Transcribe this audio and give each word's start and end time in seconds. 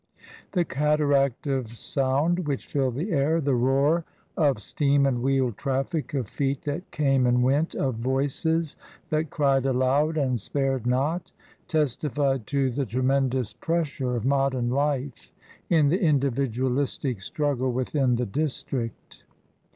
The 0.53 0.65
cataract 0.65 1.45
of 1.45 1.77
sound 1.77 2.47
which 2.47 2.65
filled 2.65 2.95
the 2.95 3.11
air, 3.11 3.39
the 3.39 3.53
roar 3.53 4.03
of 4.35 4.59
steam 4.59 5.05
and 5.05 5.19
wheel 5.21 5.51
traffic, 5.51 6.15
of 6.15 6.27
feet 6.27 6.63
that 6.63 6.89
came 6.89 7.27
and 7.27 7.43
went, 7.43 7.75
of 7.75 7.97
voices 7.97 8.75
that 9.11 9.29
cried 9.29 9.63
aloud 9.67 10.17
and 10.17 10.39
spared 10.39 10.87
not, 10.87 11.31
testified 11.67 12.47
to 12.47 12.71
the 12.71 12.87
tremen 12.87 13.29
dous 13.29 13.53
pressure 13.53 14.15
of 14.15 14.25
modern 14.25 14.71
life 14.71 15.31
in 15.69 15.89
the 15.89 16.01
individualistic 16.01 17.19
strug 17.19 17.57
gle 17.57 17.71
within 17.71 18.15
the 18.15 18.25
district. 18.25 19.23